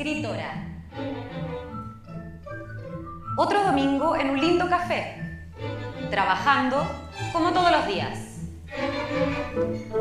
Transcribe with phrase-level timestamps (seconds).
[0.00, 0.54] escritora.
[3.36, 5.44] Otro domingo en un lindo café,
[6.10, 6.86] trabajando
[7.34, 8.18] como todos los días.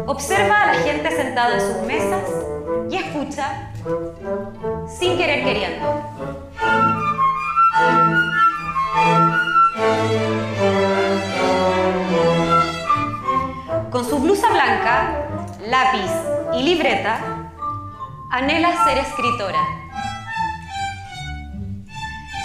[0.08, 2.24] Observa a la gente sentada en sus mesas
[2.90, 3.74] y escucha
[4.88, 6.02] sin querer queriendo.
[13.92, 15.28] Con su blusa blanca,
[15.68, 16.12] lápiz
[16.54, 17.20] y libreta,
[18.32, 19.79] anhela ser escritora.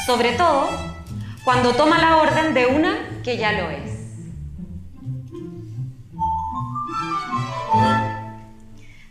[0.07, 0.69] Sobre todo
[1.45, 3.95] cuando toma la orden de una que ya lo es.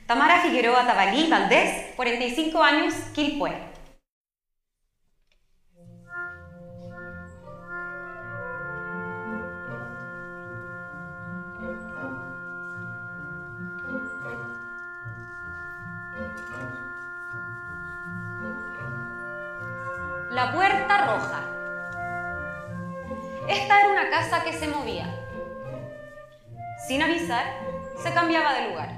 [0.06, 3.74] Tamara Figueroa Tabalí Valdés, 45 años, Quilpué.
[20.34, 21.42] La puerta roja.
[23.48, 25.06] Esta era una casa que se movía.
[26.88, 27.46] Sin avisar,
[28.02, 28.90] se cambiaba de lugar.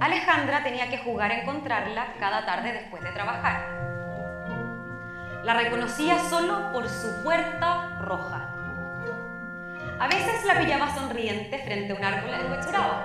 [0.00, 3.60] Alejandra tenía que jugar a encontrarla cada tarde después de trabajar.
[5.44, 8.48] La reconocía solo por su puerta roja.
[10.00, 13.04] A veces la pillaba sonriente frente a un árbol deshuechorado.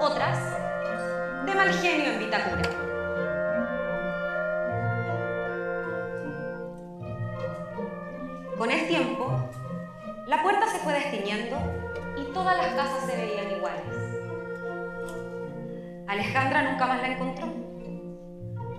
[0.00, 0.38] Otras,
[1.46, 2.87] de mal genio en Vitacura.
[8.58, 9.30] Con el tiempo,
[10.26, 11.56] la puerta se fue destiñendo
[12.16, 13.84] y todas las casas se veían iguales.
[16.08, 17.46] Alejandra nunca más la encontró.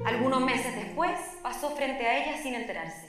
[0.06, 3.08] Algunos meses después pasó frente a ella sin enterarse.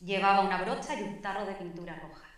[0.00, 2.28] Llevaba una brocha y un tarro de pintura roja.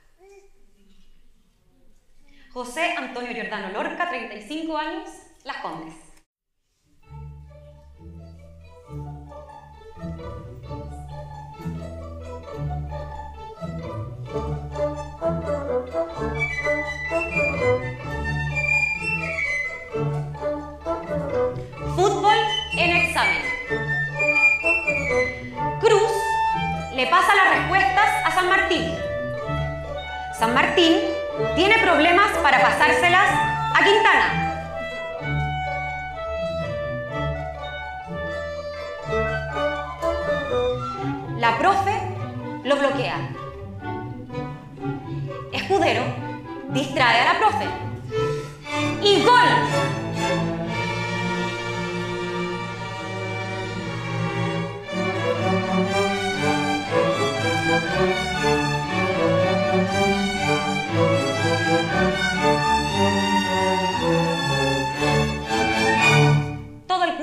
[2.52, 5.08] José Antonio Giordano Lorca, 35 años,
[5.42, 6.03] Las Condes.
[32.44, 33.30] Para pasárselas
[33.74, 34.26] a Quintana.
[41.38, 41.92] La profe
[42.64, 43.16] lo bloquea.
[45.52, 46.02] Escudero
[46.68, 47.66] distrae a la profe.
[49.02, 49.48] ¡Y gol!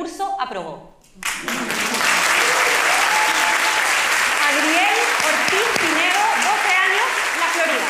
[0.02, 0.96] Curso aprobó.
[4.50, 4.98] Adriel
[5.30, 7.08] Ortiz Pinedo, 12 años,
[7.40, 7.90] La Florida.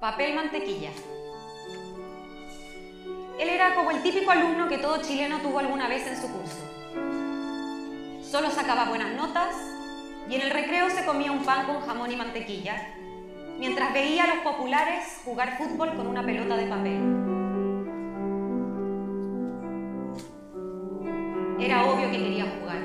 [0.00, 0.92] Papel mantequilla.
[4.02, 6.58] Típico alumno que todo chileno tuvo alguna vez en su curso.
[8.22, 9.54] Solo sacaba buenas notas
[10.28, 12.94] y en el recreo se comía un pan con jamón y mantequilla,
[13.58, 17.00] mientras veía a los populares jugar fútbol con una pelota de papel.
[21.60, 22.78] Era obvio que quería jugar.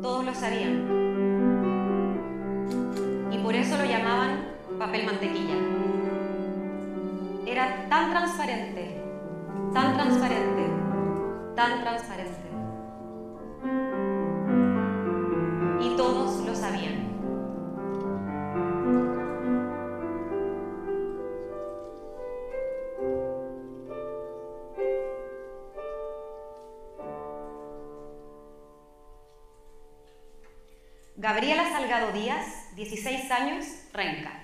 [0.00, 1.03] Todos lo sabían.
[9.74, 10.70] Tan transparente,
[11.56, 12.48] tan transparente.
[15.80, 17.12] Y todos lo sabían.
[31.16, 34.43] Gabriela Salgado Díaz, 16 años, Renca.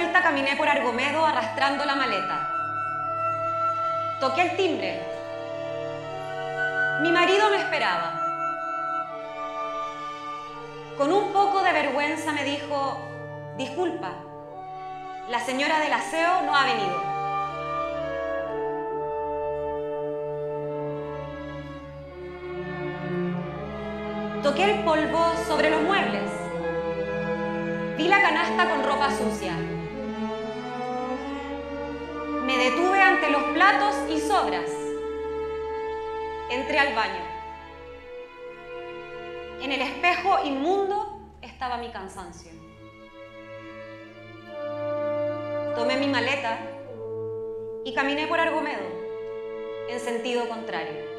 [0.00, 2.48] Vuelta caminé por Argomedo arrastrando la maleta.
[4.18, 4.98] Toqué el timbre.
[7.02, 8.14] Mi marido me esperaba.
[10.96, 12.96] Con un poco de vergüenza me dijo,
[13.58, 14.12] disculpa,
[15.28, 17.02] la señora del aseo no ha venido.
[24.42, 26.30] Toqué el polvo sobre los muebles.
[27.98, 29.52] Vi la canasta con ropa sucia.
[32.60, 34.70] Detuve ante los platos y sobras.
[36.50, 37.24] Entré al baño.
[39.62, 42.52] En el espejo inmundo estaba mi cansancio.
[45.74, 46.58] Tomé mi maleta
[47.82, 48.84] y caminé por Argomedo
[49.88, 51.09] en sentido contrario.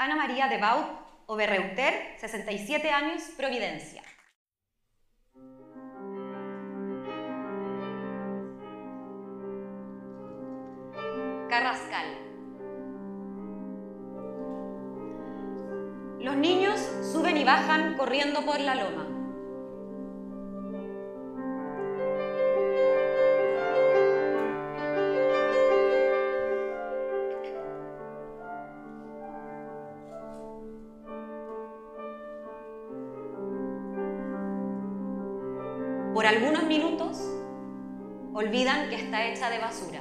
[0.00, 0.86] Ana María de Baut
[1.26, 4.02] Oberreuter, 67 años, Providencia.
[11.50, 12.06] Carrascal.
[16.20, 16.80] Los niños
[17.12, 19.19] suben y bajan corriendo por la loma.
[38.34, 40.00] Olvidan que está hecha de basura.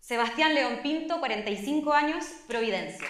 [0.00, 3.08] Sebastián León Pinto, 45 años, Providencia.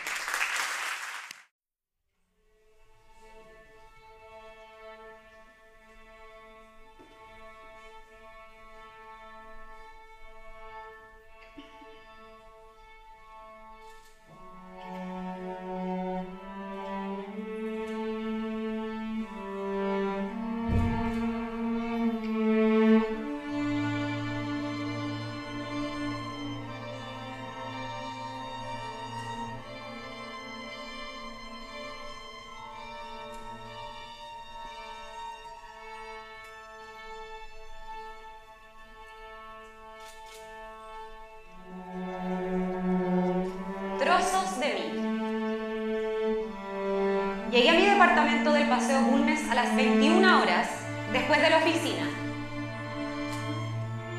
[48.27, 50.69] Del Paseo Bulnes a las 21 horas
[51.13, 52.09] después de la oficina.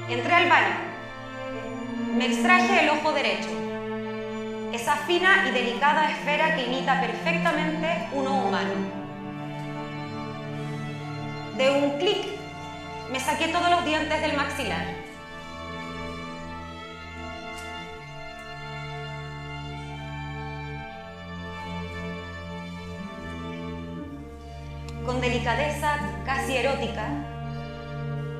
[0.08, 0.76] Entré al baño.
[2.16, 3.50] Me extraje el ojo derecho,
[4.72, 8.76] esa fina y delicada esfera que imita perfectamente uno humano.
[11.58, 12.28] De un clic
[13.12, 14.86] me saqué todos los dientes del maxilar.
[25.08, 27.08] Con delicadeza casi erótica,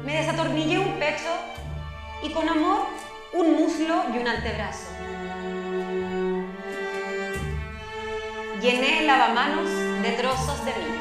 [0.04, 1.32] me desatornillé un pecho
[2.22, 2.88] y con amor
[3.32, 4.90] un muslo y un antebrazo.
[8.62, 9.70] Llené el lavamanos
[10.04, 10.98] de trozos de mí.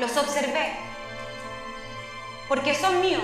[0.00, 0.72] Los observé
[2.48, 3.22] porque son míos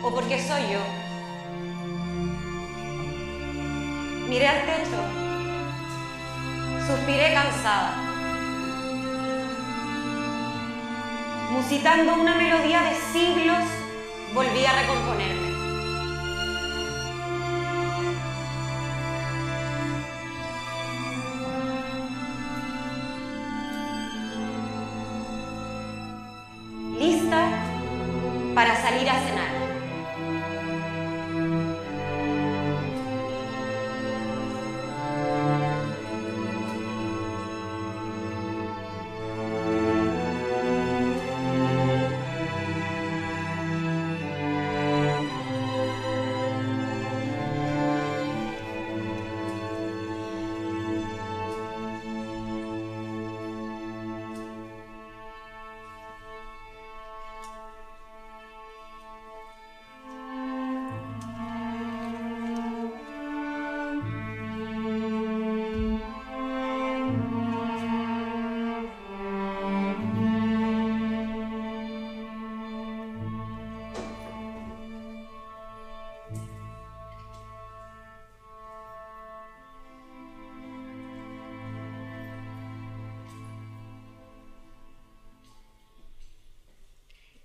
[0.00, 0.99] o porque soy yo.
[4.30, 4.96] Miré al techo,
[6.86, 7.96] suspiré cansada,
[11.50, 13.64] musitando una melodía de siglos,
[14.32, 15.59] volví a recomponerme.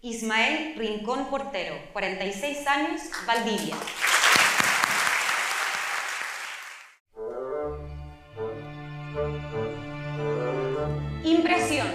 [0.06, 3.76] Ismael Rincón Portero, 46 años, Valdivia.
[11.24, 11.88] Impresión.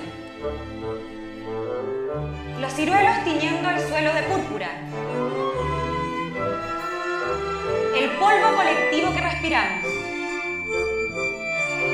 [2.61, 4.71] Los ciruelos tiñendo el suelo de púrpura.
[7.95, 9.85] El polvo colectivo que respiramos.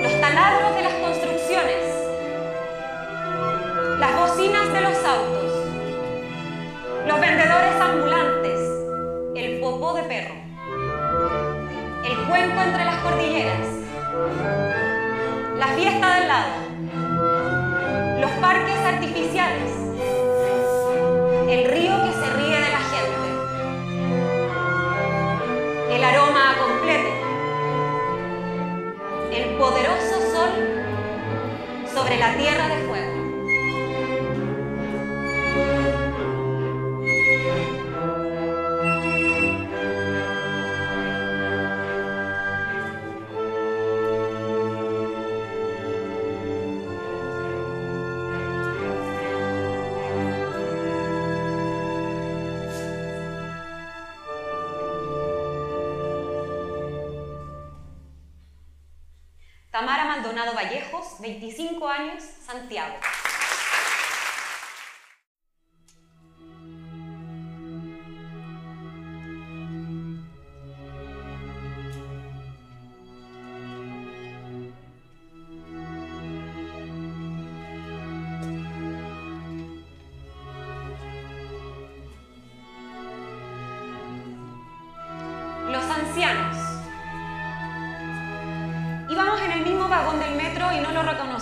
[0.00, 1.84] Los taladros de las construcciones.
[4.00, 5.45] Las bocinas de los autos.
[7.06, 8.60] Los vendedores ambulantes.
[9.34, 10.34] El popó de perro.
[12.04, 13.68] El cuenco entre las cordilleras.
[15.58, 16.66] La fiesta del lado
[18.20, 19.72] los parques artificiales,
[21.48, 23.28] el río que se ríe de la gente,
[25.94, 27.10] el aroma completo,
[29.32, 30.50] el poderoso sol
[31.94, 33.15] sobre la tierra de fuego.
[60.26, 62.96] Maldonado Vallejos, 25 años, Santiago.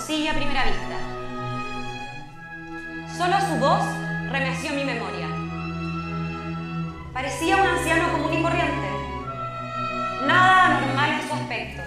[0.05, 0.99] Reconocí a primera vista.
[3.17, 3.83] Solo su voz
[4.31, 5.29] remeció mi memoria.
[7.13, 8.89] Parecía un anciano común y corriente.
[10.27, 11.83] Nada anormal en su aspecto.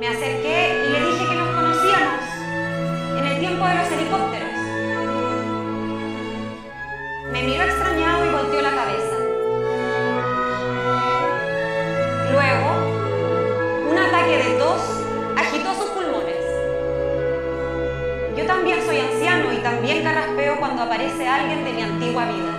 [0.00, 0.79] Me acerqué
[20.70, 22.54] cuando aparece alguien de mi antigua vida.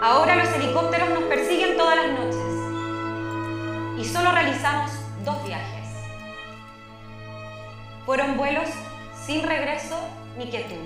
[0.00, 4.90] Ahora los helicópteros nos persiguen todas las noches y solo realizamos
[5.22, 5.88] dos viajes.
[8.06, 8.70] Fueron vuelos
[9.26, 10.00] sin regreso
[10.38, 10.76] ni quietud.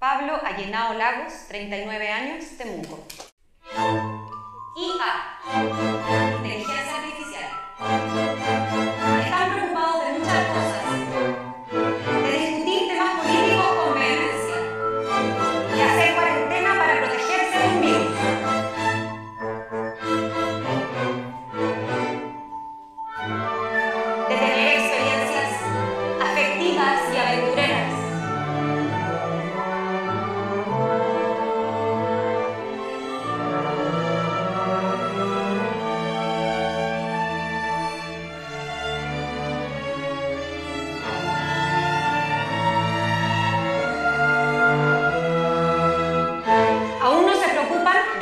[0.00, 2.98] Pablo Allenao Lagos, 39 años, Temuco.
[4.74, 5.32] IA.
[6.36, 6.61] Inteligencia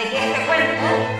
[0.02, 1.19] de que este cuento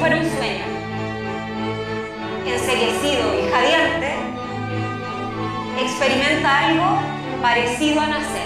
[0.00, 0.64] fuera un sueño.
[2.46, 4.14] Enseguecido y jadeante,
[5.78, 6.98] experimenta algo
[7.42, 8.39] parecido a nacer.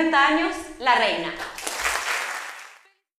[0.00, 1.30] 40 años, la reina.